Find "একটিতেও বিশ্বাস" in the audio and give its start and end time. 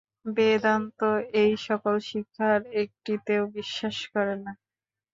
2.81-3.97